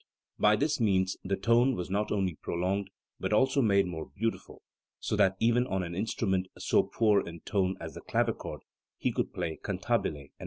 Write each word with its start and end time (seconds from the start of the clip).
By 0.39 0.55
this 0.55 0.79
means 0.79 1.15
the 1.23 1.35
tone 1.35 1.75
was 1.75 1.91
not 1.91 2.11
only 2.11 2.33
prolonged, 2.33 2.89
but 3.19 3.31
also 3.33 3.61
made 3.61 3.85
more 3.85 4.07
beautiful, 4.07 4.63
so 4.99 5.15
that 5.15 5.35
even 5.39 5.67
on 5.67 5.83
ail 5.83 5.93
instrument 5.93 6.47
so 6.57 6.81
poor 6.81 7.21
in 7.21 7.41
tone 7.41 7.77
as 7.79 7.93
the 7.93 8.01
clavichord 8.01 8.61
he 8.97 9.11
could 9.11 9.31
play 9.31 9.59
cantabile 9.63 10.07
and 10.07 10.13
legato. 10.15 10.33